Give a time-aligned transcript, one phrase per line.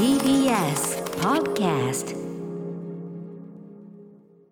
[0.00, 2.16] TBS Podcast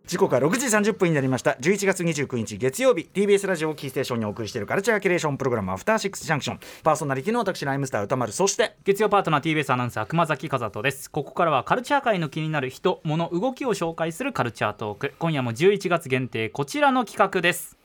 [0.07, 1.53] 時刻は6時30分になりました。
[1.53, 3.09] 11月29日月曜日。
[3.15, 6.61] TBS ラジオをキーステーションにお送りしているカルチャーキュレーションプログラムアフターシックスジャンクション。
[6.83, 11.11] パーソナリティの私ライムスター歌丸そして月曜パートナー TBS アナウンサー熊崎和人です。
[11.11, 15.15] ここからはカルチャー界の気になる人物動きを紹介するカルチャートーク。
[15.19, 17.79] 今夜も11月限定こちらの企画です。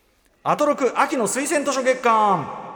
[0.43, 2.73] アトロク秋の推薦図書月間。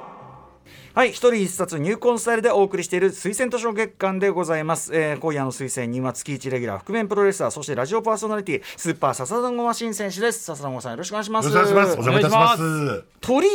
[0.98, 10.44] はい一人一冊入魂スタイルでお送りしている推薦図書月間でございます、えー今夜の推薦人は月1レギュラー覆面プロレスラーそしてラジオパーソナリティスーパーササダンゴマシン選手です。
[10.44, 11.50] 笹団子さんよろしくお願いします。
[11.50, 12.10] よろしくお願いします。
[12.10, 12.64] お邪魔いたします。
[12.64, 13.48] お鳥？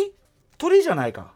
[0.56, 1.32] 鳥じゃないか。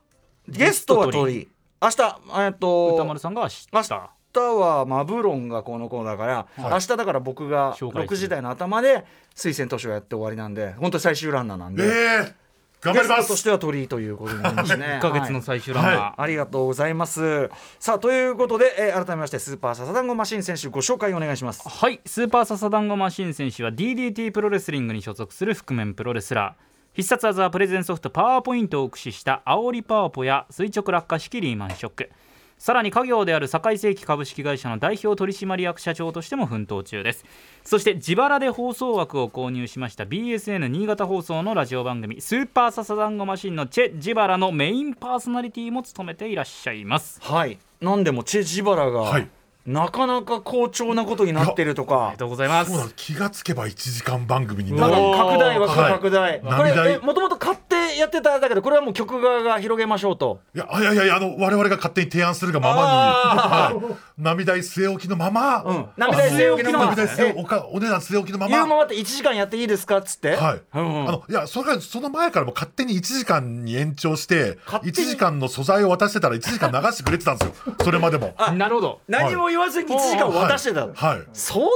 [0.47, 1.49] ゲストは鳥。
[1.83, 3.93] 明日えっと歌丸さんが知明日。
[3.93, 9.05] ったはマブロンがこの子だから、明日だから僕が6紹介する時台の頭で
[9.35, 11.89] 推薦図書やって終わりなんで本当に最終ランナーなんで、え
[12.31, 12.46] え
[12.87, 13.29] 頑張ります。
[13.29, 14.87] としては鳥ということになりますね。
[14.87, 17.51] 1ヶ月の最終ランナー、はありがとうございます。
[17.79, 21.69] さあということで、えー改めましてスーパーササダンゴマシン選手ご紹介お願いします。
[21.69, 22.01] はい。
[22.07, 26.67] スーパーササダンゴマシン選手は DDT プロレスリングに所属する覆面プロレスラー。
[26.97, 32.11] 必殺技はプレゼンソフトパワーポイントを駆使した煽りパワポや垂直落下式リーマンショック
[32.59, 37.25] さらに家業である堺世紀株式会社の代表取締役社長としても奮闘中です。
[37.65, 47.21] そして自腹で放送枠を購入しました BSN 新潟放送のラジオ番組「スーパーササダンゴマシン」のチェ・ジバラのメインパーソナリティも務めていらっしゃいます。
[47.23, 47.59] はい。
[47.81, 49.29] なんでもチェ・ジバラが、はい。
[49.67, 52.95] なかなか好調なことになってるとあかりがとうございます。
[52.95, 54.93] 気がつけば1時間番組になる。
[54.93, 55.93] 拡大枠はい。
[55.93, 60.41] 拡大、こ涙れもともと買ってやってたんだけどこれはもう曲側が広げましょうと。
[60.55, 65.87] いや、いやいやあの、我々が勝手に提案するがままに、はい、 涙据え置きのまま、うん。
[65.97, 66.93] 涙据え置きのまま。
[67.37, 68.51] おかお値段据え置きのまま。
[68.51, 70.37] 言うままって1時間やっていいですかっつって。
[70.37, 71.09] はい、うんうん。
[71.09, 75.09] あのいやそれからその前からも勝手に1時間に延長して勝手に。
[75.09, 77.75] 1時間の素材を渡してたら1時間流してくれてたんですよ。
[77.83, 78.35] それまでも。
[78.55, 79.01] なるほど。
[79.09, 81.19] 何も言わずに1時間渡してた、はい、はい。
[81.33, 81.69] そんな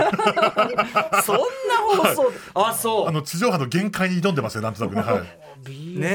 [1.22, 1.44] そんな
[2.14, 2.32] 放送。
[2.54, 3.08] あそう。
[3.08, 5.02] あの地上波の限界に挑んでますよなんとなくね。
[5.02, 5.19] はい
[5.68, 6.06] ね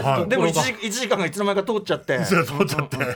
[0.00, 0.28] え、はい。
[0.28, 2.18] でも 1, 時1時間がいつの間にか通っちゃって。
[2.24, 3.06] 通っちゃって、はい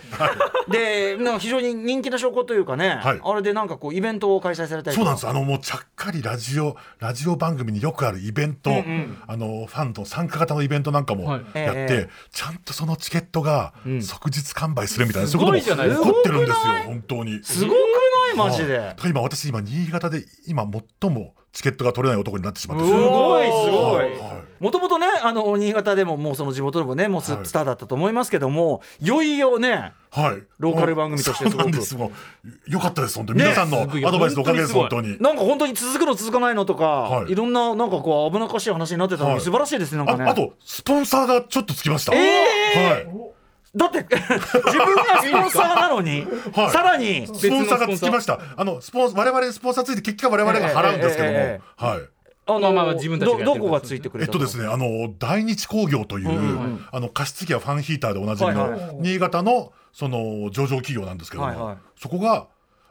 [0.69, 3.20] でなんか非常に人気な証拠というかね、はい。
[3.25, 5.03] あれでなんかこうイベントを開催されたりとか。
[5.03, 5.26] そうなんです。
[5.28, 8.70] あのもうちゃっかりラジオラジオ番組によくあるイベント、
[9.26, 11.41] あのファンと参加型のイベントなんかもはい。
[11.59, 12.09] やって、ええ。
[12.32, 13.72] ちゃんとそのチケットが
[14.03, 16.06] 即日完売するみたいな、すそういうことごいじゃないですか。
[16.06, 16.54] も起こってるんですよ
[16.84, 17.41] 本当に。
[17.42, 17.76] すごくな
[18.34, 18.36] い？
[18.36, 18.94] マジで。
[19.06, 20.69] 今私今新潟で今
[21.00, 22.84] 最もチケットが取れない男になってしまって。
[22.84, 24.14] すごいすごはい。
[24.14, 24.28] いは
[24.60, 24.62] い。
[24.62, 27.46] もともとねあの新潟でももうその地元でもねもうスはい。
[27.46, 31.97] スターだったと思いますけども、い、よいよねはい、ローカル番組としてすごくそうなんです。
[31.97, 32.12] も
[32.68, 35.22] うよかったです本当に、皆さんのアドバイスのおかげです本当に本当に。
[35.22, 37.32] なんか本当に続くの続かないのとか、はい。
[37.32, 39.44] い、ろんななんかこう危なっかしい話になってたのに、はい。
[39.44, 40.24] 素晴らしいですねなんかね。
[40.24, 43.17] ああとスポンサーがちょっとつきました、えはい
[43.76, 44.16] だって自
[44.78, 46.70] 分がスポンサーなのに、はい。
[46.70, 47.86] さらにスポンサー。
[47.86, 48.40] がつきました。
[48.56, 52.00] あのスポン我々にスポンサーついて結果我々が払うんですけども、えええはい。
[52.46, 54.38] あの、まあまあまあ自分たちがやってるどどこがついてくれたの？
[54.38, 58.96] えっとですね、あの大日工業という、んあの加湿器やファンヒーターでおなじみの、はいはい。
[59.00, 61.76] 新潟のその上場企業なんですけども、はいはい。
[62.00, 62.48] そこが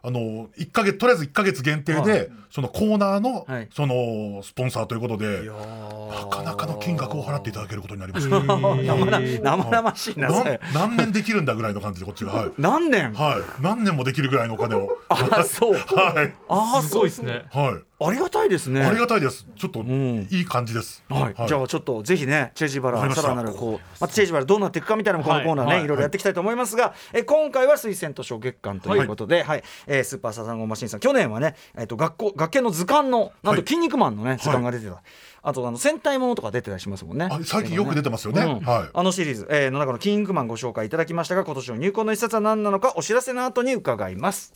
[0.07, 2.29] あの一ヶ月とりあえず1か月限定で、はい。
[2.49, 3.67] そのコーナーの、はい。
[3.73, 8.39] そのスポンサーということでなかなかの金額を払っていただけることになりました。
[8.39, 10.29] 生々生々しいな
[10.73, 12.31] 何年できるんだぐらいの感じでこっちが。
[12.31, 13.11] はい、何年？
[13.13, 14.97] はい、何年もできるぐらいのお金を。
[15.09, 15.73] あそう。
[15.73, 16.33] はい。
[16.47, 17.43] あすごいですね。
[17.51, 18.83] はいありがたいですね。
[18.83, 19.47] ありがたいです。
[19.55, 20.27] ちょっとん。
[20.29, 21.03] いい感じです。
[21.09, 25.85] はい、じゃあちょっとぜひねチェジバラさらなるこう、まあ、チェジバラどうなっていくかみたいなこのコーナーね、はい。
[25.85, 29.63] いろいろやっていきたいと思いますが、え今回は推薦図書月間ということで、はい。
[29.87, 33.67] えースーパーサザンゴマシンさん去年はね、えー、と学校学研の図鑑のなんとはい。
[33.67, 35.01] 筋肉マンのね図鑑が出てた、
[35.41, 37.27] あとあの戦隊ものとか出てたりしますもんね。
[37.31, 38.43] あ最近よく出てますよね。
[38.43, 38.65] うん。
[38.65, 38.89] はい。
[38.93, 44.53] あのシリーズ、えーの中の「キングマン」ご紹介いただきましたが今年の入魂の一冊は何なのかお知らせの後に伺います。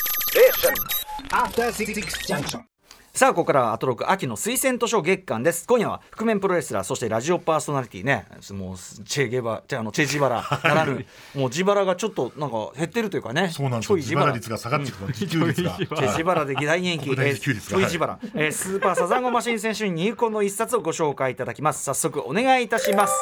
[1.31, 1.95] After Six
[2.27, 2.70] Junction.
[3.13, 5.67] さあここからはアトロク秋の推薦図書月間です。
[5.67, 8.25] 今夜は覆面プロレスラーそしてラジオパーソナリティね。
[8.53, 11.05] もうチェゲバじゃあのチェジバラならぬ
[11.35, 13.49] もう自腹がちょっとなんか減ってるというかね。
[13.53, 14.31] そうなんです自腹。
[14.31, 15.05] 率が下がってきた。
[15.07, 15.71] 自給率が。
[15.77, 21.83] チェジバラで大人気えーちょい自腹、えースーパーサザンゴマシン選手に入魂の一冊をご紹介いただきます。
[21.83, 23.13] 早速お願いいたします。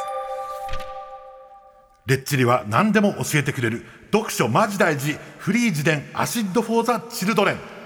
[2.05, 7.78] レッチリは何でも教えてくれる読書マジ大事フリー自伝アシッド・フォー・ザ・チルドレン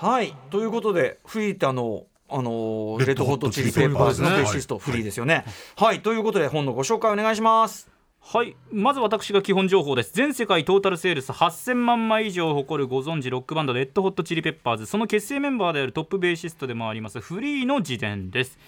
[0.00, 0.34] はい。
[0.48, 4.30] ということでフリータのあのーレッドホットチリペッパーパーズね。
[4.30, 5.44] ベーシストフリーですよね。
[5.76, 6.00] はい。
[6.00, 7.90] ということで本のご紹介お願いします。
[8.18, 8.56] はい。
[8.72, 10.12] まず私が基本情報です。
[10.14, 14.86] 全世界トータルセールス8000万枚以上を誇るご存知ロックバンドレッドホットチリペッパーズ。
[14.86, 18.58] その結成メンバーであるトップベーシストでもありますフリーの自伝です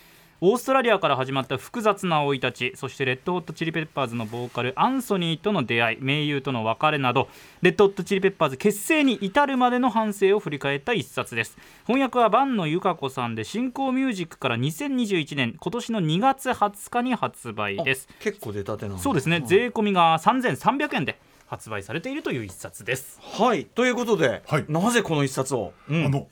[0.45, 7.29] オーストラリアから始まった複雑な生い立ちそしてレッドホットチリペッパーズのボーカルアンソニーとの出会い盟友との別れなど
[7.61, 11.57] レッドホットチリペッパーズ結成に至るまでの反省を振り返った一冊です。
[11.87, 18.09] 翻訳は坂野由香子さんで新興ミュージックから2021年今年の2月20日に発売です。
[18.19, 19.45] 結構出たてなそうですね。
[19.47, 23.21] 税込みが3300円で発売されているという一冊です。
[23.23, 23.67] はい。
[23.67, 24.65] ということで、はい。
[24.69, 26.05] なぜこの一冊を、うん。
[26.05, 26.27] あの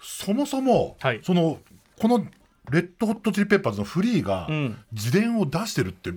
[0.00, 1.18] そもそも、はい。
[1.24, 1.58] その
[2.00, 2.24] この
[2.70, 4.84] レッドホットチリペッパーズのフリーがん。
[4.92, 6.10] 自伝を出してるって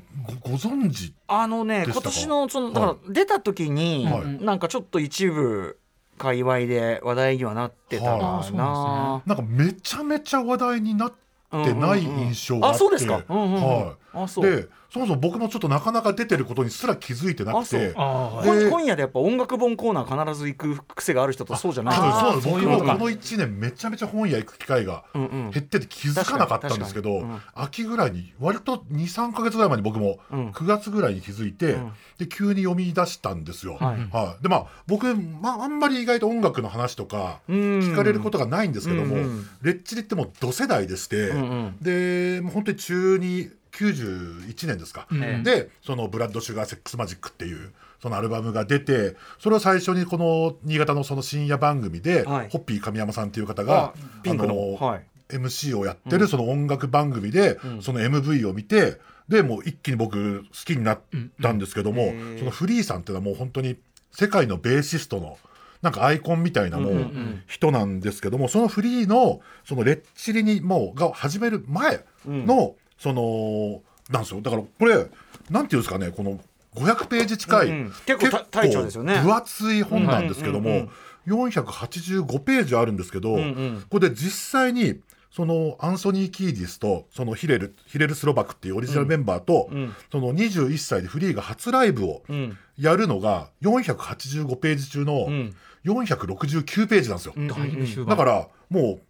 [0.44, 4.44] ごご存知あのね今年のそのだから出た時に、はい。
[4.44, 5.78] なんかちょっと一部
[6.18, 9.30] 界隈で話題にはなってたかな、はい。
[9.30, 11.12] なんかめちゃめちゃ話題になっ
[11.50, 13.86] てない印象があって、あそうですか、うんうんうん。
[13.86, 13.96] はい
[14.42, 17.94] でそもそも僕もちょっとなかなか出てることにすら気づいてなくて。
[17.96, 25.52] あ今で今夜でやっぱ音楽本コーナー必ず行く癖がある人とそうじゃない多分そう僕もこの1年めちゃめちゃ本屋行く機会がうんうん。
[25.52, 30.50] 減ってて気づかなかったんですけど、確かに確秋ぐらいに割と23か月ぐらい前に僕もうん。
[30.50, 31.94] 9月ぐらいに気づいて、ん。
[32.18, 33.78] で急に読み出したんですよ。
[33.80, 33.94] は
[34.40, 34.44] い。
[34.44, 37.56] でまあ僕、まあ、あんまり意外と音楽の話とかうん。
[37.80, 39.48] 聞かれることがないんですけども、うんうん。
[39.62, 41.78] レッチリってもう同世代でして、うんうん。
[41.82, 45.44] でもう本当に中に91年ですか、ん。
[45.44, 47.72] でその「ブラッド・シュガー・セックス・マジック」っていう
[48.02, 52.50] そのアルバムが出てそれを最初にこの新潟のその深夜番組で、はい。
[52.50, 53.94] ホッピー神山さんっていう方が
[54.28, 54.76] あの。
[54.76, 55.06] はい。
[55.32, 61.00] MC をやってるその音楽番組で、その MV を見てでもう一気に僕好きになっ
[61.42, 63.78] たんですけども、そのフリーさんっていうのはもう本当に
[64.12, 65.38] 世界のベーシストの
[65.82, 67.12] なんかアイコンみたいなもう
[67.48, 73.82] 人なんですけども、そのフリーのそのレッチリにもうが始める前の、その
[74.12, 74.42] なんですよ。
[74.42, 75.08] だからこれ
[75.50, 76.40] なんていうんですかねこの
[76.76, 77.94] 500ページ近い、うんうん。
[78.06, 79.20] 結構ですよね。
[79.22, 80.90] 分厚い本なんですけども、うんうん
[81.28, 92.58] 485ページあるんですけど、んこれで実際にそのアンソニー・キーディスとそのヒレルヒレル・スロバクっていうオリジナルメンバーと、んその21歳でフリーが初ライブをん。
[92.76, 95.54] やるのが485ページ中のん。
[95.86, 97.24] 469ページなんで
[97.88, 98.06] すよ。
[98.06, 99.02] だからもう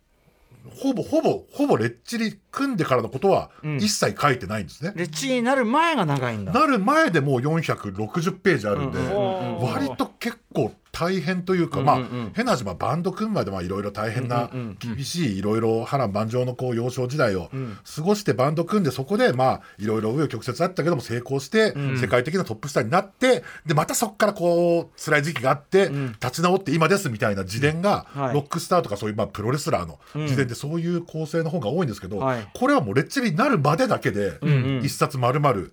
[0.69, 3.49] ほぼほぼほぼレッチリ組んでからのことは
[3.79, 4.93] 一切書いてないんですね。
[4.95, 6.53] レッチリになる前が長いんだ。
[6.53, 9.63] なる前でもう460ページあるんで、うんうんうん。
[9.63, 12.03] 割と結構大変というか、うんまあうん。
[12.03, 17.49] うん変な話、まあ、バンド組むまでいろいろ大変な、うんうん厳しいいろいろ波乱万丈のこう幼少時代を
[17.95, 28.33] 過ごしてバンド組んでそこでまあいろいろ紆余曲折あったけども成功して、世界的なトップスターになってでまたそこからこう辛い時期があって、立ち直って今ですみたいな自伝が、はい。
[28.33, 32.47] ロックスターとかそういうまあプロレスラーの自伝でそういう構成の方が多いんですけど、はい。
[32.53, 34.39] これはもうレッチリになるまでだけで
[34.83, 35.71] 一冊丸々うん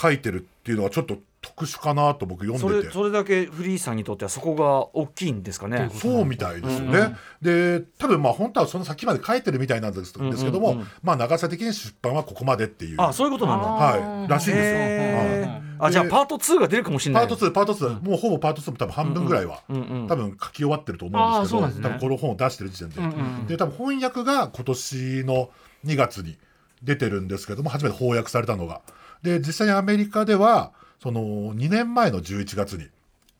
[0.00, 2.82] 書いてるっていうのはちょっと特殊かなと僕読んでて。
[2.82, 5.90] それそれだけフリーさんにとってはそこが大きいんですかね。
[5.94, 7.16] そうみたいですよね。
[7.40, 10.18] で多分まあ本当はその先まで書いてるみたいなんですけ
[10.50, 12.96] ども、まあ長さ的に出版はここまでっていう。
[12.98, 13.66] あそういうことなんだ。
[13.68, 14.78] はい、らしいんですよ。
[14.78, 15.62] へはい。
[15.62, 17.28] ーあじゃあパート2が出るかもしれない。
[17.28, 21.74] パート2パート2、もうほぼパート2も多分半分ぐらいは、多分書き終わってると思うんですけどね。
[21.80, 23.00] 多分この本を出してる時点で、
[23.46, 25.50] で多分翻訳が今年の
[25.84, 26.36] 2月に
[26.82, 28.80] 出てるんですけども初めて翻訳されたのが
[29.22, 30.72] で実際にアメリカでは
[31.02, 31.20] その
[31.54, 32.88] 2年前の11月に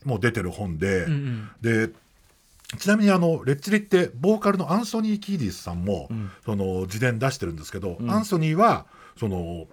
[0.05, 1.07] もう出てる本で、
[1.61, 1.91] で
[2.79, 6.09] ちなみにあのレッチリってボーカルのアンソニー・キーディスさんも、
[6.45, 8.87] その自伝出してるんですけど、アンソニーは
[9.19, 9.67] その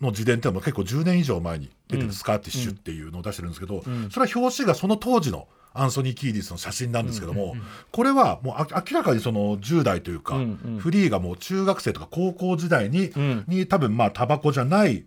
[0.00, 7.56] の自伝っていうのも結構10年以上前に出てるスカー・ティッシュっていうのを出してるんですけど、それは表紙がその当時のアンソニー・キーディスの写真なんですけども、
[7.90, 10.36] これはもうあ明らかにその10代というか、
[10.78, 13.10] フリーがもう中学生とか高校時代に,、
[13.48, 15.04] に多分まあタバコじゃない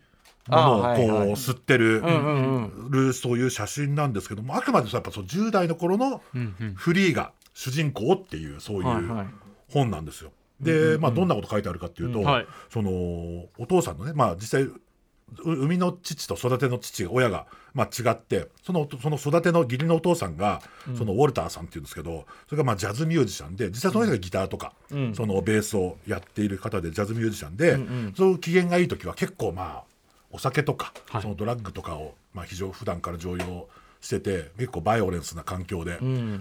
[0.47, 2.01] ものをこう、吸ってる、
[2.89, 6.21] るそういう写真なんですけどもあくまでやっぱその10代の頃の
[6.75, 9.27] フリーが主人公っていうそういう
[9.71, 10.31] 本なんですよ。
[10.59, 12.47] で、まあ、どんなこと書いてあるかっていうと、はい。
[12.69, 14.79] そのお父さんのね、まあ、実際う
[15.43, 20.61] 生みの父と育ての父が親が、まあ、違ってそのその育ての義理のお父さんが、
[20.97, 24.73] そのウォルターさんっていうんですけどそれがまあジャズミュージシャンで実際その人がギターとか、
[25.13, 27.77] そのベースをやっている方でジャズミュージシャンで、
[28.15, 29.83] その機嫌がいい時は結構まあ
[30.31, 31.21] お酒とか、はい。
[31.21, 33.67] そのドラッグとかを、まあ、非常普段から常用
[34.01, 35.99] してて結構バイオレンスな環境で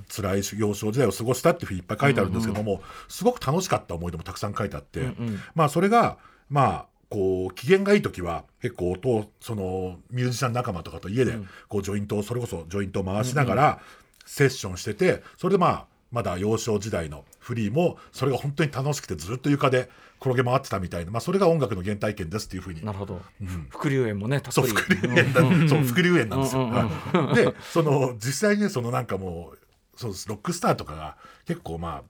[0.08, 5.12] 辛い幼少時代を過ごしたっていうふうにいっぱい書いてあるんですけども、すごく楽しかった思い出もたくさん書いてあって、
[5.54, 6.18] まあそれが
[6.50, 11.38] まあこう機嫌がいい時は結構音そのミュージシャン仲間とかと家で
[11.68, 13.80] こうジョイントをそれこそジョイントを回しながら
[14.24, 22.82] セッションしててそれでまあまだ幼少時代のフリーもそれが本当に楽しくてずっと床で転げ回ってたみたいな、まあ、それが音楽の原体験ですっていうふうに。
[22.82, 23.20] なるほど。
[23.68, 26.62] 副流炎もねそう副流炎だ、そう副流炎なんですよ。
[26.62, 29.58] はいでその実際にねそのなんかもう
[29.94, 30.26] そうです。
[30.26, 32.02] ロックスターとかが結構まあ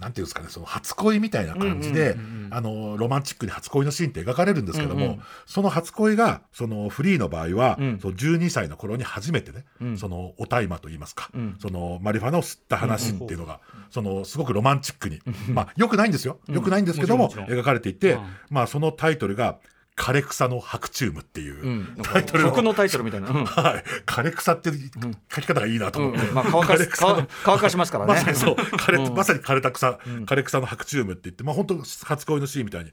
[0.00, 2.16] なんていうんですかねその初恋みたいな感じで、
[2.50, 5.22] あのロマンチックに初恋のシーンって描かれるんですけども、うんうん。
[5.46, 7.98] その初恋がそのフリーの場合は、うん。
[8.00, 9.98] その12歳の頃に初めてね、うん。
[9.98, 11.56] そのお大麻といいますか、うん。
[11.60, 16.38] そのマリファナを吸った話っていうのが、そのすごくロマンチックに、まあよくないんですよ。
[16.48, 18.22] よくないんですけども,、描かれていて、うん。
[18.50, 19.58] まあそのタイトルが
[20.00, 22.50] 「枯れ草の白チューム」っていう、うん、タイトルの。
[22.50, 23.44] 曲のタイトルみたいな、うん。
[23.44, 26.34] はい、枯れ草って書き方がいいなと思って、うん。
[26.34, 27.06] まあ、乾か枯れす草。
[27.08, 28.14] の乾乾かしますからね。
[28.14, 28.54] まさにそう。
[28.54, 32.90] 枯れ、うんまさに枯れた草、枯れ草の白チュームって言って、まあ本当初恋のシーンみたいに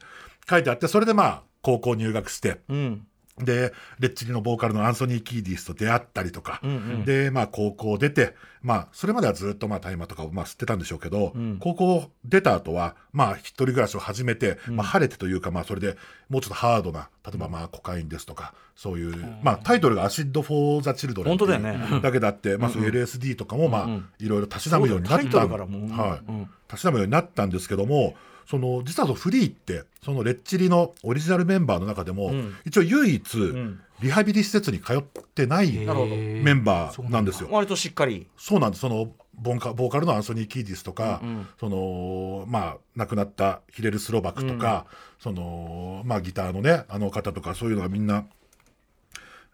[0.50, 3.08] 書いてあって、それでまあ高校入学して、うん、
[3.40, 7.06] で、レッチリのボーカルのアンソニー・キーディスと出会ったりとか、うんうん。
[7.06, 11.58] で、まあ高校出て、まあそれまではずっとまあ大麻とかをまあ吸ってたんでしょうけど、うん。
[11.60, 15.98] 高校出た後は、まあ一人暮らしを始めて、まあ晴れてというか、まあそれで
[16.30, 22.00] もうちょっとハードな、例えばまあコカインですとか、そういう、まあタイトルがアシッド・フォー・ザ・チルドレンだよね。
[22.02, 23.90] だけだって、まあそういう LSD とかもまあ
[24.20, 28.16] いろいろたしなむようになったはいうんたしなむようになったんですけども、
[28.50, 32.56] その実はそのフリーってそのレッチリのオリジナルメンバーの中でも、ん。
[32.66, 33.80] 一応唯一、ん。
[34.00, 37.50] リハビリ施設に通ってないメンバーなんですよ。
[37.52, 38.28] 割としっかり。
[38.38, 38.82] そうなんです。
[38.82, 41.48] そのボンカボーカルのアンソニー・キーディスとか、うんうん。
[41.60, 44.86] そのまあ亡くなったヒレル・スロバクとか、
[45.20, 48.26] そのまあギターのねあの方とかそういうのがみんな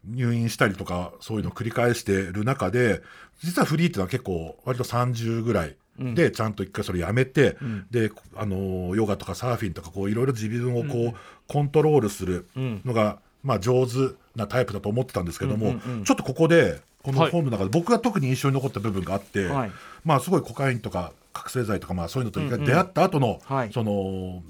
[0.06, 3.02] 入院したりとかそういうのを繰り返してる中で
[3.44, 7.58] 実はフリーっていうのは結構割と30ぐらいでちゃんと一回それやめて、
[7.92, 16.04] であのヨガとかサーフィンとかこういろいろ自分をこう、コントロールするのが、まあ、上手なタイプだと思ってたんですけども、うんうんうん。
[16.04, 17.32] ちょっとここでこのはい。
[17.32, 19.72] 本の中で僕が特に印象に残った部分があって、はい。
[20.04, 23.74] まあすごいコカインとか覚醒剤とかまあそういうのと一回出会った後の、はい。
[23.74, 24.42] その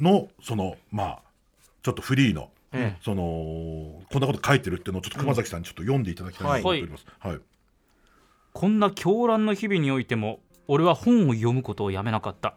[0.00, 1.18] のそのまあ
[1.82, 3.00] ちょっとフリーの、ええ。
[3.02, 7.06] そのこんなこと書いてるっていうのをちょっと熊崎さんにちょっと読んでいただきたいなと思っております。
[7.18, 7.40] はい。
[8.52, 12.54] こんな狂乱の日々においても俺は本を読むことをやめなかった。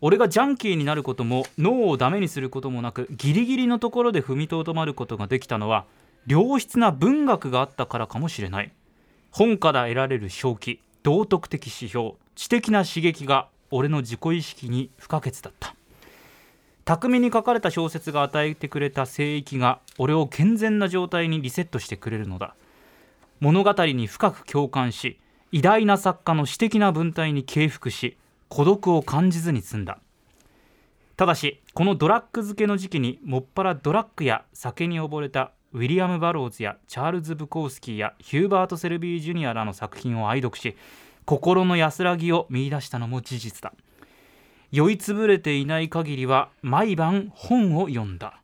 [0.00, 5.86] 俺がジャンキーになることも脳をダメにすることもなくギリギリのところで踏みとどまることができたのは
[6.26, 8.72] 良質な文学があったからかもしれない。
[9.30, 15.74] 本から得られる正気道徳的指標知的な刺激が俺の自己意識に不可欠だった。
[16.84, 22.54] 巧みに書かれた小説が与えてくれた聖域が俺を健全な状態にリセットしてくれるのだ。
[23.40, 25.18] 物語に深く共感し
[25.50, 29.98] 偉大な作家の詩的な文体に敬服し孤独を感じずに済んだ。
[31.16, 40.76] ただしこのドラッグ漬けの時期にもっぱらドラッグや酒に溺れたウィリアム・バローズやチャールズ・ブコースキーやヒューバート・セルビー・ジュニアらの作品を愛読し
[41.24, 43.72] 心の安らぎを見出したのも事実だ。
[44.70, 48.42] 酔いつぶれていない限りは毎晩本を読んだ。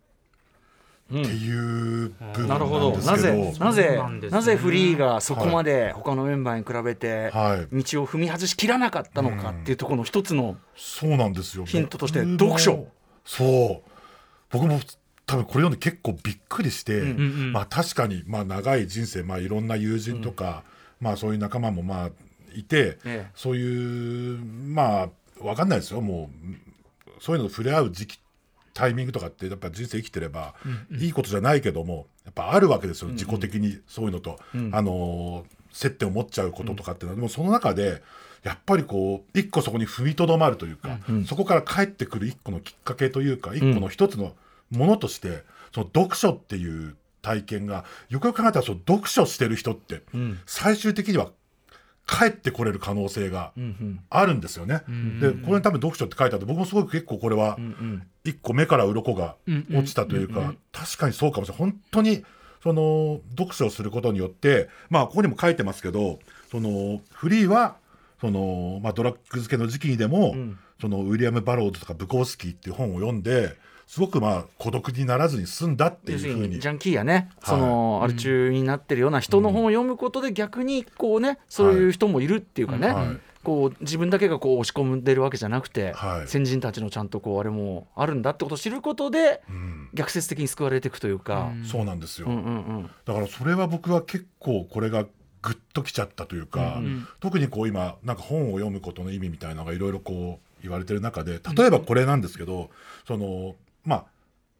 [1.11, 2.91] っていう部分なるほど。
[2.93, 2.97] なん。
[2.97, 4.37] ですなぜけど、なぜそうなんですね。
[4.39, 7.83] なぜフリーがそこまで他のメンバーに比べてはい。
[7.83, 12.87] 道を踏み外しきらなかったのかっていうところの一つのそうなんですよヒントとして僕も読書。
[13.25, 13.91] そう。
[14.51, 14.81] 僕も
[15.27, 17.53] 多分これ読んで結構びっくりして、うんうんうん。
[17.53, 20.65] まあ確かにまあ長い人生まあいろんな友人とか、
[21.01, 22.11] まあそういう仲間もまあ
[22.55, 23.31] いて、ええ。
[23.35, 25.09] そういうまあ
[25.41, 26.01] わかんないですよ。
[26.01, 28.19] もうそういうのと触れ合う時期
[28.75, 30.55] タイミングとかってやっぱ人生生きてれば、
[30.99, 34.39] いいことじゃないけどもやっぱあるわけですよ、自己的にそういうのと、
[34.73, 38.01] あのー接点を持っちゃうこととかっていうのは、でもその中で
[38.45, 44.35] やっぱりこう一個そこに踏みとどまるというか、そこから帰ってくる一個のきっかけというか一個の一つの
[44.71, 45.43] ものとして、
[45.75, 50.03] その読書っていう体験がよくよく考えたらその読書してる人って、
[50.47, 51.31] 最終的には
[52.07, 53.53] 帰ってこれる可能性が
[54.11, 54.83] あるんですよね。
[55.21, 57.59] でこれに多分読書って書いてあって僕もすごく結構これは
[58.25, 59.37] 一個目から鱗が
[59.73, 61.59] 落ちたというか確かにそうかもしれない。
[61.59, 62.25] 本当に
[62.63, 66.19] その読書をすることによってまあここにも書いてますけど
[66.51, 67.77] そのフリーは
[68.21, 70.35] その、まあ、ドラッグ漬けの時期にでも、
[70.81, 73.55] そのウィリアム・バローズとかブコースキーっていう本を読んで
[73.87, 76.61] すごくまあ孤独にならずに済んだってい要うふうに。
[76.61, 77.57] ジャンキーやね、はい。
[77.57, 83.07] そのアル中になってるような人の本を読むことで逆にこうねそういう人もいるっていうかね、はい。
[83.43, 86.29] こう自分だけがこう押し込んでるわけじゃなくて、はい。
[86.29, 89.91] 先人たちのちゃんとこうあれもあるんだってことを知ることでうん。
[89.93, 91.53] 逆説的に救われていくというか。
[91.71, 92.91] そうなんですよ、うんうんうん。
[93.05, 95.05] だからそれは僕は結構これが
[95.43, 97.07] グッときちゃったというか、ん。
[97.21, 102.71] 特にこう今なんか本を読むことの意味みたいなのがいろいろこう言われてる中で例えばこれなんですけど、
[103.07, 104.05] そのまあ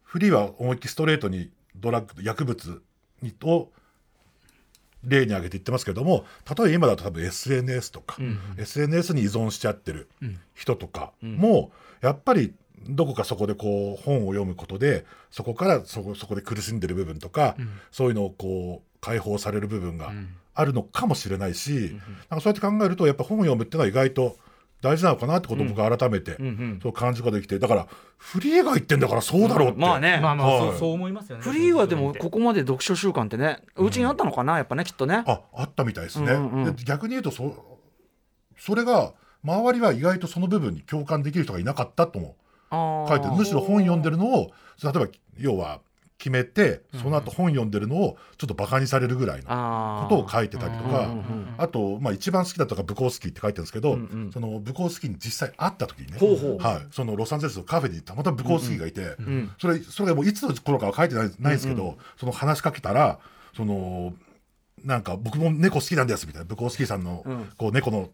[0.03, 2.81] フリーは思いっきりストレートにドラッグ薬物
[3.21, 3.69] にを
[5.03, 8.17] 例に挙げて言ってますけども例えば今だと多分 SNS とか、
[8.57, 10.09] SNS に依存しちゃってる
[10.53, 12.53] 人とかも、やっぱり
[12.87, 17.55] どこかそこでこう本を読むことでそこからそこそこで苦しんでる部分とか、
[17.91, 20.11] そういうのをこう解放される部分が
[20.53, 21.95] あるのかもしれないし、
[22.29, 24.37] なんかそうやって考えるとやっぱ本を読むっていうのは意外と
[24.85, 26.79] 大事なのかなってことを僕は改めて、うんうん。
[26.81, 27.57] そう感じができて。
[27.57, 27.87] だから
[28.17, 30.59] フリーが言ってんだからそうだろうって、まあね、まあまあ、はい。
[30.69, 31.43] そうそう思いますよね。
[31.43, 35.23] フリーはでもここまで読書習慣ってねうちにあったのかなやっぱねきっとね。
[35.25, 36.75] ああったみたいですね、うんうんうん。
[36.75, 37.79] で逆に言うとそ
[38.57, 39.13] それが
[39.43, 42.35] 周りは意外とその部分に共感できる人がいなかったとも
[42.71, 43.33] 書いてる。
[43.33, 44.51] むしろ本読んでるのを
[44.83, 45.81] 例えば要は
[46.17, 56.17] 決めてその後本読んでるのをちょっとバカにされるぐらいのことを書いてたりとかうんうんうんあと、まあ、一番好きだったのが武功スキーって書いてるんですけど、うんうんその武功スキーに実際会った時にね
[56.59, 63.19] はい、そのロサンゼルスのカフェにたまたま武功スキーがいて、んそれそれがもういつの頃かは書いてないないんですけど、その話しかけたら
[63.55, 64.13] その
[64.85, 67.49] なんか僕も猫好きなんですみたいな武功スキーさんの、ん。
[67.57, 68.09] こう猫の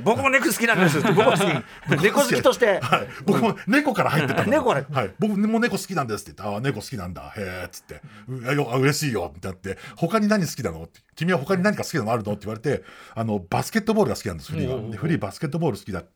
[0.00, 2.02] 僕も猫好きなんですって僕も好き。
[2.02, 2.80] 猫好きとして。
[2.80, 4.50] はい、僕も猫から入ってたの。
[4.50, 4.84] 猫から。
[4.90, 7.32] はい、僕も猫好きなんですって言って「ああ猫好きなんだ。
[7.36, 12.82] へえ」っつって「うあよあ嬉しいよ」ってなって「他に何好きなの?」って「君は他に何か好きなのあるの?」って言われて
[13.14, 16.00] あのバスケットボールが好きなんですフリーがでフリーバスケットボール好きだ。
[16.00, 16.08] って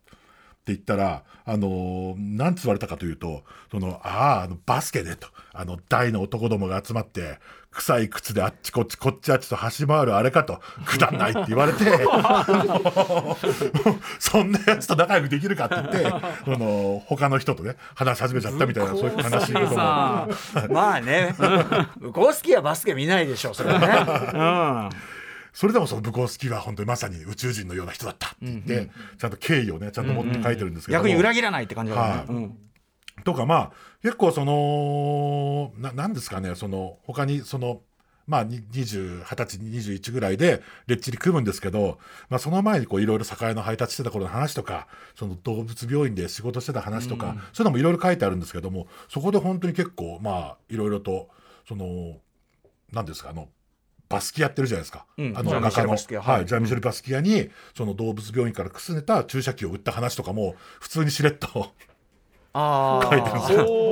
[0.66, 7.40] 言ったら、あのーなんつ言われたかというと、その、ああ、あの、バスケでと、あの、大の男どもが集まって、
[7.72, 11.84] 臭い靴であっちこっち、こっちあっちと走り回るあれかと、くだんないって言われて、
[14.20, 16.04] そんなやつと仲良くできるかって言って、
[16.44, 19.74] その、他の人とね、話し始めちゃったみたいな、そういう悲しいことも。
[19.74, 20.28] さ
[20.70, 21.34] まあね。
[21.98, 24.96] 向こう好きはバスケ見ないでしょそれはね
[25.52, 32.12] それでもその武功好きは本当にまさに宇宙人のような人だったって言って、ちゃんと敬意をね、ちゃんと持って書いてるんですけども、逆に裏切らないって感じだよね。
[32.18, 32.26] はい。
[32.28, 32.58] うん。
[33.24, 37.82] とかまあ結構そのななんですかねその他にその
[38.26, 51.28] まあに20、20歳、21ぐらいでレッチリ組むんですけど、まあその前にこういろいろ酒屋の配達してた頃の話とか、その動物病院で仕事してた話とか、そういうのもいろいろ書いてあるんですけども、そこで本当に結構まあいろいろと、
[51.66, 52.18] その、
[52.92, 53.48] なんですか、あの、
[54.12, 55.06] バスキアやってるじゃないですか。
[55.16, 61.72] うんあの画家のジャンミシェル・バスキアに、その動物病院からくすねた注射器を売った話とかも、普通にしれっと
[62.52, 63.91] ああ 書いてるんですよ。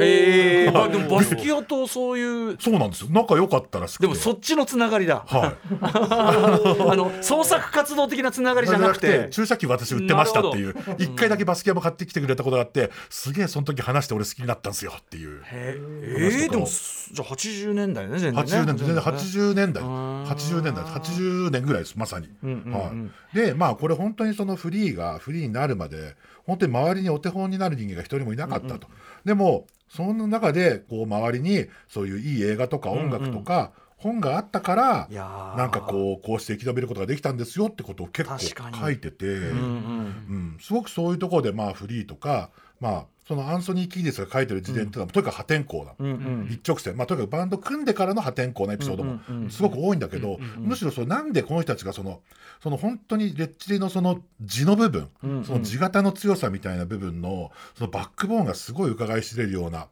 [0.00, 2.56] へえ、あでもバスキアとそういう。
[2.60, 3.10] そうなんですよ。
[3.10, 4.06] 仲良かったらしくて。
[4.06, 5.24] でもそっちのつながりだ。
[5.26, 5.56] はい。
[5.80, 9.28] あの創作活動的なつながりじゃなくて。
[9.30, 10.74] 注射器私売ってましたっていう。
[10.98, 15.42] 一回だけバスケも買ってきてくれたことがあってすげえその時話して俺好きになったんですよっていう。
[15.52, 18.40] ええーでもじゃあ80年代ね全然ね。
[18.40, 19.84] 80年代全然80年代。
[19.84, 22.92] ん80年代80年ぐらいですまさに、は
[23.32, 28.88] い、でまあこれ本当にそのフリーがフリーになるまで本当に周りにお手本になる人間が一人もいなかったと、
[29.24, 35.08] でもその中でこう周りにそういういい映画とか音楽とか、本があったから
[35.56, 38.38] なんかこうこうして生き延びることができたんですよってことを結構
[38.72, 46.48] 書いてて、うん、すごくそういうところでまあフリーとか、まあ、そのアンソニー・キーディスが書いてる自伝っていうのは、とにかく破天荒な、うんうん。
[46.50, 52.20] 一直線、まあ、とにかくバンド組んでからの破天荒なエピソードもすごく多いんだけど、むしろそれなんでこの人たちがその
[52.62, 55.44] その本当にレッチリのその地の部分、うんうん。
[55.44, 59.88] その地型の強さみたいな部分のそのバックボーンがすごい伺い知れるような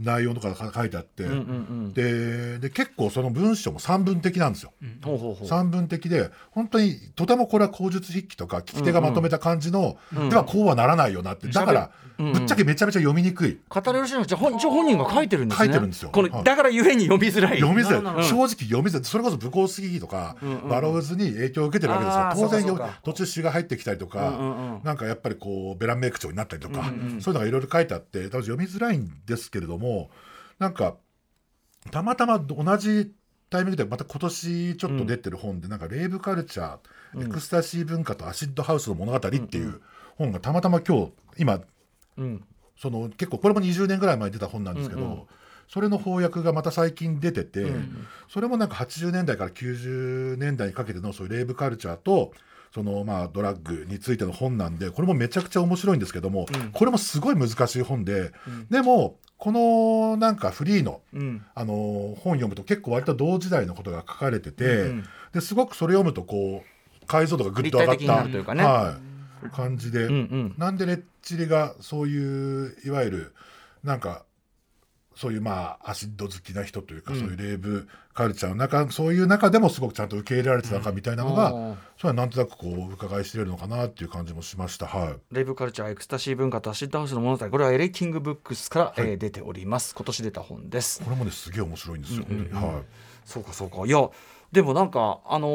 [0.00, 1.34] 内容とかが書いてあって、うんう
[1.88, 4.72] んでで結構その文章も散文的なんですよ。
[4.82, 5.00] うん。
[5.04, 5.48] ほうほうほう。
[5.48, 11.48] 散文的で本当にとてもこれは口述筆記とか聞き手がまとめた感じの、うんではこうはならないよなって。
[11.48, 12.32] だから、うんうん。
[12.32, 13.58] ぶっちゃけめちゃめちゃ読みにくい。
[13.68, 15.66] 語れるしのじゃあ本一応本人が書いてるんですね。
[15.66, 16.10] 書いてるんですよ。
[16.10, 17.60] このはいだからゆえに読みづらい。
[17.60, 19.04] 読みづらい、正直読みづらい。
[19.04, 20.36] それこそ武功主義とか、
[20.68, 22.48] バローズに影響を受けてるわけですよ。
[22.48, 23.00] 当然そうかそうか。
[23.02, 24.80] 途中詩が入ってきたりとか、うんうんうん。
[24.84, 29.89] なんかやっぱりこうベランメイク調になったりとか、うんうんそういうのがいろいろ書いてあって多分読みづらいんですけれども
[30.58, 30.96] なんか
[31.90, 33.12] たまたま同じ
[33.48, 39.80] タイミングでまた今年ちょっと出てる本で、なんかレイブカルチャー、エクスタシー文化とアシッドハウスの物語っていう
[40.16, 41.60] 本がたまたま今日今
[42.16, 42.44] うん。
[42.76, 45.26] その結構これも20年ぐらい前に出た本なんですけど、
[45.68, 47.66] それの翻訳がまた最近出てて、
[48.28, 52.32] それもなんか80年代から90年代にかけてのそういうレイブカルチャーと
[52.72, 58.32] そのまあドラッグについての本なんでこれもめちゃくちゃ面白いんですけども、これもすごい難しい本で、
[58.70, 61.44] でもこのなんかフリーのうん。
[61.54, 61.72] あの
[62.20, 68.62] 本読むと結構割と同時代のことが書かれてて、うんですごくそれ読むとこう解像度がぐっと上がったるというかね。
[68.62, 68.98] は
[69.46, 70.54] い、感じで、うんうん。
[70.58, 73.34] なんでレッチリがそういういわゆる
[73.82, 74.24] なんか
[75.20, 81.78] そういうまあアシッド好きな人というか、そういうレイブカルチャーの中そういう中でもすごくちゃんと受け入れられてたのかみたいなのが、うん。
[81.98, 84.86] それはなんとなくこう伺い知れるのかなっていう感じもしました。
[84.86, 85.14] はい。
[85.30, 89.94] レイブカルチャーエクスタシー文化とアシッドハウスの物語これはエレキングブックスから、えー出ております。
[89.94, 92.82] 今年出た本ですこれもねすげえ面白いんですよ、本当にはい
[93.26, 93.84] そうかそうか。
[93.84, 94.08] いや
[94.52, 95.48] でもなんかあの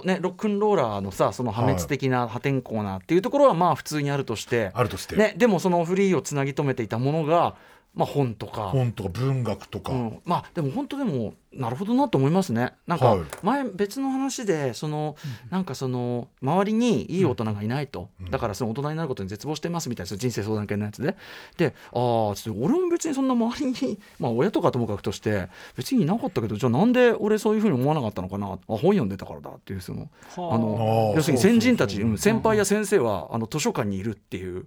[0.00, 7.56] ーねロックンローラーのさその破滅的な破天荒なっていうところはまあ普通にあるとして、あるとして、ね、でもそのフリーをつなぎ止めていたものが
[7.94, 8.68] まあ、本とか。
[8.68, 12.72] 本とか文学とか、うん、まあでも本当でもなるほどなと思いますね。
[12.86, 13.20] なんかはい。
[13.42, 15.16] 前別の話でその
[15.50, 21.16] なんかその周りにいい大人がいないと、だからその大人になることに絶望してますみたいな人生相談系のやつで。
[21.56, 28.52] でああつって俺も別にそんな周りに まあ親とかともかくとして別にいなかったけどじゃあなんで俺そういうふうに思わなかったのかな？
[28.52, 30.40] あ本読んでたからだっていうそのあ。
[30.40, 32.14] はあの要するに先人たちそうそうそうう。
[32.14, 34.66] ん先輩や先生はあの図書館にいるっていう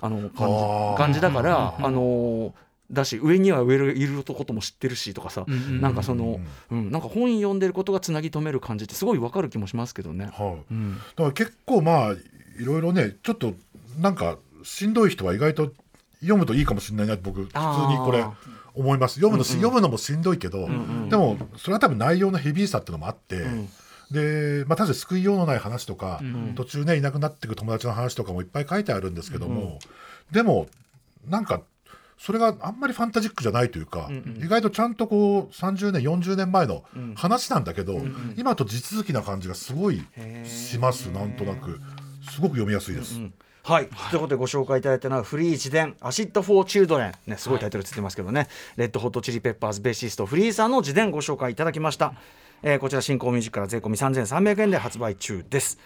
[0.00, 2.52] あの感じ感じだからあの
[2.90, 10.26] だし上には上いることも知ってるしとかさ、うんうんなんかその、うん、なんか本読んでることがつなぎ止める感じってすごいわかる気もしますけどね。
[10.26, 10.72] はい。
[10.72, 13.54] うん、だから結構まあいろいろねちょっと
[13.98, 15.72] なんかしんどい人は意外と
[16.20, 18.34] 読むといいかもしれないなって僕普通にこれあ
[18.74, 19.14] 思います。
[19.14, 19.62] 読むのし、うんうん。
[19.62, 20.68] 読むのもしんどいけど、んう
[21.06, 23.68] んでもそれは多分内容のヘビーさっていうのもあって、ん。
[24.10, 29.78] で、まあ、確かに救いようのない話とか、ん途中ねいなくなっていく友達の話とかもいっぱい書いてあるんですけども、
[30.30, 30.68] でも
[31.28, 31.62] なんか
[32.24, 34.08] それがあんまりファンタジックじゃないというか、
[34.38, 36.82] 意外とちゃんとこう30年40年前の
[37.16, 38.00] 話なんだけど、
[38.38, 40.02] 今と地続きな感じがすごい
[40.44, 41.80] しますなんとなく。
[42.32, 43.20] すごく読みやすいです。
[43.62, 52.14] はい、ということでご紹介いただいたのはフリー自伝「アシッド・フォー・チルドレン」ねすごいタイトルついてますけどね、レッドホット・チリ・ペッパーズベーシストフリーさんの自伝ご紹介いただきました、
[52.62, 55.78] えーこちらシンコーミュージックから税込み3300円で発売中です、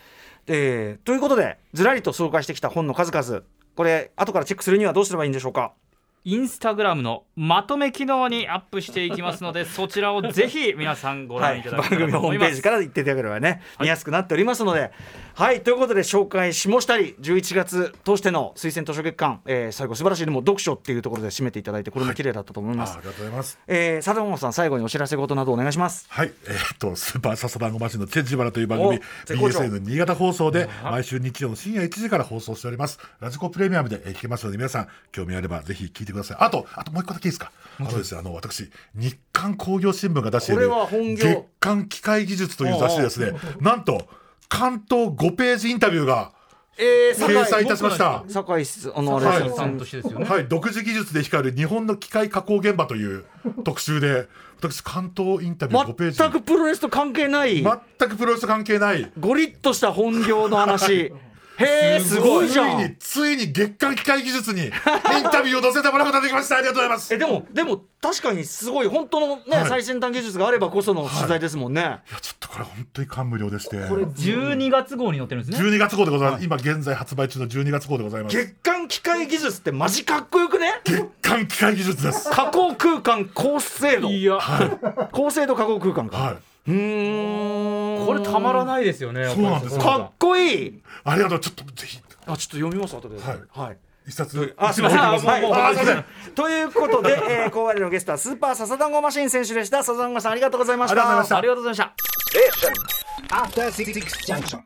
[0.47, 3.43] えーということでずらりと紹介してきた本の数々。
[3.77, 5.73] これ後からチェックするにはどうすればいいんでしょうか？
[6.25, 14.91] インスタグラムのまとめ機能にアップしていきますのでそちらをぜひ皆さんごはい、覧いただ番けたらと思います組のホームページから言っていただければね、見やすくなっておりますので、
[15.35, 22.95] はい、ということで紹介しもしたり、11月通しての推薦図書月間、えー最後素晴らしいでも読書っていうところで締めていただいて、これも綺麗だったと思います。
[22.95, 23.59] あありがとうございます。
[23.69, 26.07] えー、佐藤さん、最後にお知らせ事などお願いします。
[26.09, 32.99] はい、えーっと、スーパーササダンゴマシンのチェンジバラという番組お、絶好調 BSN 新潟放送で、毎週日曜の深夜1時から放送しております。
[33.21, 36.37] ラジコプレミアムでえー聞けますので、皆さん、興味あればぜひ聞いてください。
[36.41, 37.53] あと、あともう一個だけいいですか？
[37.81, 44.09] あとですね、あの、私、日刊工業新聞が出していこれるは本業月刊機械技術という雑誌ですね、なんと、
[44.49, 46.33] 関東5ページインタビューが
[46.81, 48.23] えー、掲載いたしました。
[48.29, 53.25] 酒井あの、あれはいさんとしてですよね、はい、独自技術で光る日本の機械加工現場という
[53.65, 54.29] 特集で、
[54.61, 56.19] 私、関東インタビュー5ページ。
[56.19, 59.11] 全くプロレスと関係ない、全くプロレスと関係ない。
[59.19, 61.13] ゴリッとした本業の話。
[61.59, 62.49] へえ、すごい。
[62.49, 62.97] じゃん。
[62.99, 63.39] ついに。
[63.39, 64.71] ついに月間機械技術に イン
[65.31, 66.57] タビューを載せてもらうことができました。
[66.57, 67.13] ありがとうございます。
[67.13, 69.69] いえでもでも確かにすごい本当のね、はい。
[69.69, 71.83] 最先端技術があればこその取材ですもんね。
[71.83, 73.77] やちょっとこれ本当に感無量でして。
[73.89, 75.69] これ12月号に載ってるんですね。
[75.69, 78.37] 12月号でございます、今現在発売中の12月号でございます。
[78.37, 80.81] 月間機械技術ってマジかっこよくね？
[80.85, 82.31] 月間機械技術です。
[82.31, 84.11] 加工空間高精度。
[84.11, 84.23] い。
[84.23, 84.39] や
[85.11, 86.37] 高精度加工空間か、はい
[86.69, 88.07] うーん。
[88.07, 89.81] これたまらないですよねそうなんですよ。
[89.81, 90.83] かっこいい。
[91.05, 92.01] ありがとうちょっとぜひ。
[92.27, 93.19] あちょっと読みます後で。
[93.19, 93.39] はい。
[93.51, 93.77] はい。
[94.07, 94.55] 一冊。
[94.57, 95.01] あ、すみません。
[95.01, 96.05] はい、ますあすいません。
[96.35, 99.83] ということで、えー、後半のゲストはスーパーササダンゴマシン選手でした。
[99.83, 101.37] ササダンゴさん、ありがとうございました。
[101.37, 101.87] ありがとうございました。
[101.87, 101.95] あ
[102.33, 102.69] りがとうございました。
[102.69, 102.99] Station.
[103.31, 103.93] After Six
[104.27, 104.63] Junction.